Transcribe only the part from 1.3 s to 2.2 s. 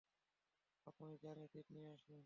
Acid নিয়ে আসুন।